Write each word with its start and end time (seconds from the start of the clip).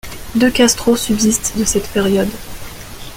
Deux 0.33 0.49
castro 0.49 0.97
subsistent 0.97 1.55
de 1.59 1.63
cette 1.63 1.87
période. 1.89 2.31